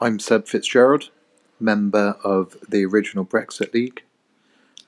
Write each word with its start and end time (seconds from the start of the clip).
I'm 0.00 0.20
Seb 0.20 0.46
Fitzgerald, 0.46 1.10
member 1.58 2.16
of 2.22 2.56
the 2.68 2.84
original 2.84 3.24
Brexit 3.24 3.74
League, 3.74 4.04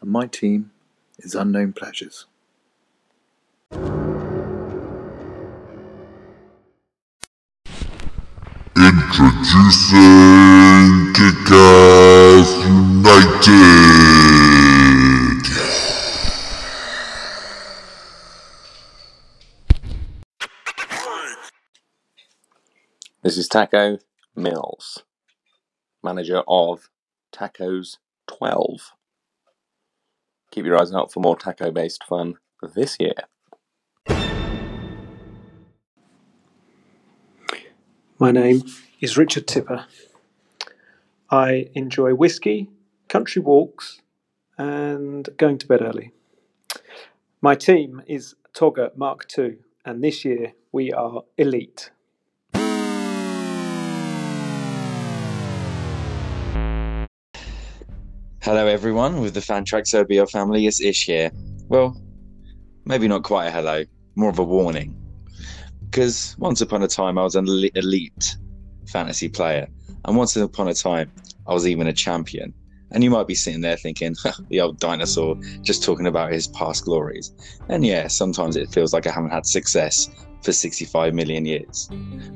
and 0.00 0.08
my 0.08 0.28
team 0.28 0.70
is 1.18 1.34
Unknown 1.34 1.72
Pleasures. 1.72 2.26
Introducing 8.76 9.50
Kickass 11.12 12.64
United. 12.68 13.50
This 23.22 23.36
is 23.36 23.48
Taco 23.48 23.98
Mills, 24.36 25.02
manager 26.02 26.42
of 26.48 26.90
Tacos 27.32 27.98
12. 28.26 28.92
Keep 30.50 30.66
your 30.66 30.80
eyes 30.80 30.92
out 30.92 31.12
for 31.12 31.20
more 31.20 31.36
taco 31.36 31.70
based 31.70 32.04
fun 32.04 32.34
this 32.74 32.96
year. 32.98 33.14
My 38.18 38.32
name 38.32 38.62
is 39.00 39.16
Richard 39.16 39.46
Tipper. 39.46 39.86
I 41.30 41.70
enjoy 41.74 42.14
whiskey, 42.14 42.68
country 43.08 43.40
walks, 43.40 44.02
and 44.58 45.28
going 45.38 45.56
to 45.58 45.66
bed 45.66 45.80
early. 45.80 46.12
My 47.40 47.54
team 47.54 48.02
is 48.06 48.34
Togger 48.52 48.94
Mark 48.96 49.26
II, 49.38 49.58
and 49.84 50.04
this 50.04 50.24
year 50.24 50.52
we 50.72 50.92
are 50.92 51.22
elite. 51.38 51.92
Hello, 58.42 58.66
everyone, 58.66 59.20
with 59.20 59.34
the 59.34 59.40
Fantrax 59.40 59.94
OBO 59.94 60.24
family. 60.24 60.66
It's 60.66 60.80
Ish 60.80 61.04
here. 61.04 61.30
Well, 61.68 62.00
maybe 62.86 63.06
not 63.06 63.22
quite 63.22 63.48
a 63.48 63.50
hello, 63.50 63.84
more 64.16 64.30
of 64.30 64.38
a 64.38 64.42
warning. 64.42 64.96
Because 65.84 66.36
once 66.38 66.62
upon 66.62 66.82
a 66.82 66.88
time, 66.88 67.18
I 67.18 67.22
was 67.22 67.34
an 67.34 67.46
elite 67.74 68.38
fantasy 68.88 69.28
player, 69.28 69.68
and 70.06 70.16
once 70.16 70.36
upon 70.36 70.68
a 70.68 70.72
time, 70.72 71.12
I 71.46 71.52
was 71.52 71.68
even 71.68 71.86
a 71.86 71.92
champion. 71.92 72.54
And 72.92 73.04
you 73.04 73.10
might 73.10 73.26
be 73.26 73.34
sitting 73.34 73.60
there 73.60 73.76
thinking, 73.76 74.16
the 74.48 74.62
old 74.62 74.80
dinosaur 74.80 75.36
just 75.60 75.84
talking 75.84 76.06
about 76.06 76.32
his 76.32 76.46
past 76.48 76.86
glories. 76.86 77.34
And 77.68 77.84
yeah, 77.84 78.08
sometimes 78.08 78.56
it 78.56 78.72
feels 78.72 78.94
like 78.94 79.06
I 79.06 79.10
haven't 79.10 79.32
had 79.32 79.44
success 79.44 80.08
for 80.42 80.52
65 80.52 81.12
million 81.12 81.44
years. 81.44 81.90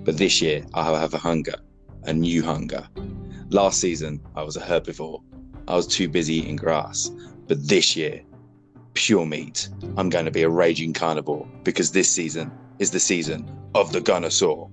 But 0.04 0.18
this 0.18 0.42
year, 0.42 0.66
I 0.74 0.84
have 1.00 1.14
a 1.14 1.18
hunger, 1.18 1.56
a 2.02 2.12
new 2.12 2.42
hunger. 2.42 2.86
Last 3.48 3.80
season, 3.80 4.20
I 4.36 4.42
was 4.42 4.58
a 4.58 4.60
herbivore. 4.60 5.22
I 5.66 5.76
was 5.76 5.86
too 5.86 6.08
busy 6.08 6.34
eating 6.34 6.56
grass. 6.56 7.10
But 7.46 7.66
this 7.66 7.96
year, 7.96 8.22
pure 8.94 9.26
meat. 9.26 9.68
I'm 9.96 10.08
going 10.08 10.24
to 10.24 10.30
be 10.30 10.42
a 10.42 10.48
raging 10.48 10.92
carnivore 10.92 11.48
because 11.62 11.90
this 11.90 12.10
season 12.10 12.50
is 12.78 12.90
the 12.90 13.00
season 13.00 13.50
of 13.74 13.92
the 13.92 14.00
Gunnosaur. 14.00 14.70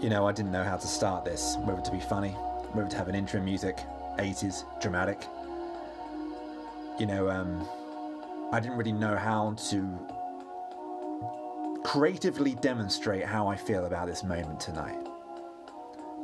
You 0.00 0.10
know, 0.10 0.26
I 0.26 0.32
didn't 0.32 0.50
know 0.50 0.64
how 0.64 0.76
to 0.76 0.86
start 0.86 1.24
this, 1.24 1.56
whether 1.64 1.80
to 1.80 1.90
be 1.92 2.00
funny, 2.00 2.30
whether 2.72 2.88
to 2.88 2.96
have 2.96 3.08
an 3.08 3.14
intro 3.14 3.40
music, 3.40 3.78
80s, 4.18 4.64
dramatic. 4.80 5.22
You 6.98 7.06
know, 7.06 7.30
um, 7.30 7.68
I 8.52 8.58
didn't 8.58 8.76
really 8.76 8.92
know 8.92 9.16
how 9.16 9.54
to 9.70 10.21
creatively 11.84 12.54
demonstrate 12.56 13.24
how 13.24 13.48
I 13.48 13.56
feel 13.56 13.86
about 13.86 14.06
this 14.06 14.22
moment 14.22 14.60
tonight. 14.60 15.04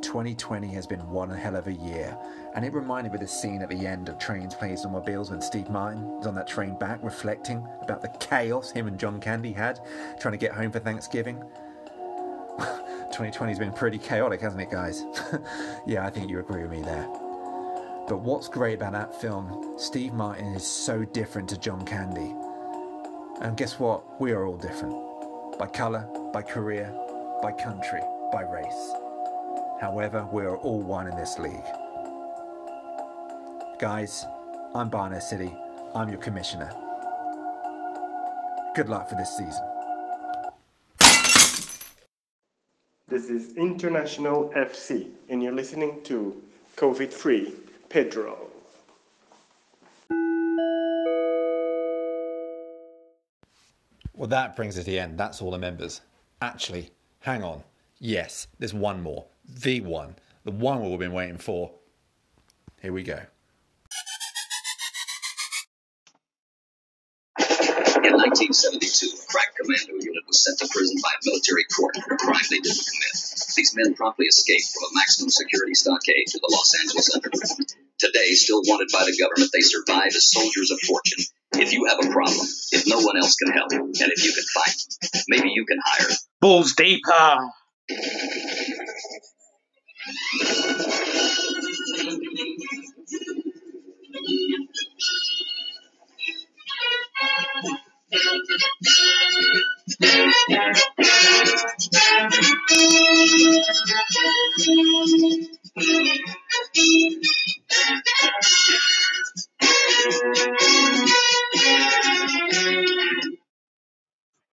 2020 0.01 0.69
has 0.69 0.87
been 0.87 1.07
one 1.09 1.29
hell 1.29 1.55
of 1.57 1.67
a 1.67 1.73
year, 1.73 2.17
and 2.55 2.63
it 2.63 2.73
reminded 2.73 3.11
me 3.11 3.17
of 3.17 3.21
the 3.21 3.27
scene 3.27 3.61
at 3.61 3.69
the 3.69 3.85
end 3.85 4.07
of 4.07 4.17
Trains, 4.17 4.55
Planes, 4.55 4.81
Automobiles 4.81 5.29
when 5.29 5.41
Steve 5.41 5.69
Martin 5.69 6.03
was 6.17 6.27
on 6.27 6.35
that 6.35 6.47
train 6.47 6.77
back 6.79 6.99
reflecting 7.03 7.67
about 7.81 8.01
the 8.01 8.07
chaos 8.19 8.71
him 8.71 8.87
and 8.87 8.97
John 8.97 9.19
Candy 9.19 9.51
had 9.51 9.79
trying 10.19 10.31
to 10.31 10.37
get 10.37 10.53
home 10.53 10.71
for 10.71 10.79
Thanksgiving. 10.79 11.43
2020 12.57 13.51
has 13.51 13.59
been 13.59 13.73
pretty 13.73 13.97
chaotic, 13.97 14.39
hasn't 14.39 14.61
it, 14.61 14.71
guys? 14.71 15.03
yeah, 15.85 16.05
I 16.05 16.09
think 16.09 16.29
you 16.29 16.39
agree 16.39 16.61
with 16.61 16.71
me 16.71 16.81
there. 16.81 17.07
But 18.07 18.21
what's 18.21 18.47
great 18.47 18.75
about 18.75 18.93
that 18.93 19.19
film, 19.19 19.75
Steve 19.77 20.13
Martin 20.13 20.47
is 20.55 20.65
so 20.65 21.03
different 21.03 21.49
to 21.49 21.57
John 21.59 21.85
Candy. 21.85 22.33
And 23.41 23.57
guess 23.57 23.77
what? 23.77 24.19
We 24.19 24.31
are 24.31 24.45
all 24.45 24.57
different 24.57 25.08
by 25.59 25.67
colour, 25.67 26.07
by 26.31 26.41
career, 26.41 26.89
by 27.41 27.51
country, 27.51 27.99
by 28.31 28.43
race. 28.43 28.93
However, 29.81 30.25
we 30.31 30.43
are 30.43 30.55
all 30.55 30.81
one 30.81 31.05
in 31.05 31.17
this 31.17 31.37
league. 31.37 31.51
Guys, 33.77 34.25
I'm 34.73 34.89
Barnet 34.89 35.21
City. 35.21 35.53
I'm 35.93 36.07
your 36.07 36.19
commissioner. 36.19 36.71
Good 38.73 38.87
luck 38.87 39.09
for 39.09 39.15
this 39.15 39.35
season. 39.35 39.65
This 43.09 43.29
is 43.29 43.57
International 43.57 44.53
FC, 44.55 45.09
and 45.27 45.43
you're 45.43 45.51
listening 45.51 46.01
to 46.03 46.41
COVID 46.77 47.11
Free 47.11 47.53
Pedro. 47.89 48.48
Well, 54.19 54.27
that 54.27 54.57
brings 54.57 54.77
us 54.77 54.83
to 54.83 54.91
the 54.91 54.99
end. 54.99 55.17
That's 55.17 55.41
all 55.41 55.49
the 55.49 55.57
members. 55.57 56.01
Actually, 56.41 56.91
hang 57.21 57.41
on. 57.41 57.63
Yes, 57.99 58.47
there's 58.59 58.73
one 58.73 59.01
more. 59.01 59.27
The 59.47 59.79
one. 59.79 60.17
The 60.43 60.51
one 60.51 60.83
we've 60.83 60.99
been 60.99 61.13
waiting 61.13 61.37
for. 61.37 61.71
Here 62.81 62.91
we 62.91 63.03
go. 63.03 63.15
In 67.39 68.11
1972, 68.11 69.07
a 69.07 69.31
crack 69.31 69.55
commando 69.55 70.03
unit 70.03 70.27
was 70.27 70.43
sent 70.43 70.59
to 70.59 70.67
prison 70.67 70.97
by 71.01 71.15
a 71.15 71.23
military 71.23 71.63
court 71.71 71.95
for 71.95 72.13
a 72.13 72.17
crime 72.17 72.43
they 72.51 72.59
didn't 72.59 72.75
commit. 72.75 73.15
These 73.55 73.73
men 73.77 73.93
promptly 73.93 74.25
escaped 74.25 74.67
from 74.67 74.83
a 74.83 74.95
maximum 74.99 75.29
security 75.29 75.75
stockade 75.75 76.27
to 76.27 76.39
the 76.39 76.49
Los 76.51 76.75
Angeles 76.81 77.15
underground. 77.15 77.73
Today, 77.99 78.31
still 78.35 78.63
wanted 78.67 78.89
by 78.91 79.05
the 79.05 79.15
government, 79.15 79.51
they 79.53 79.63
survive 79.63 80.11
as 80.11 80.29
soldiers 80.29 80.71
of 80.71 80.79
fortune. 80.81 81.23
If 81.53 81.73
you 81.73 81.85
have 81.85 81.97
a 82.03 82.11
problem, 82.11 82.47
if 82.71 82.87
no 82.87 82.99
one 82.99 83.17
else 83.17 83.35
can 83.35 83.51
help, 83.51 83.71
and 83.71 83.95
if 83.95 84.23
you 84.23 84.31
can 84.33 84.43
fight, 84.53 84.75
maybe 85.27 85.49
you 85.49 85.65
can 85.65 85.79
hire 85.83 86.15
Bulls 86.39 86.73
deeper. 86.73 87.49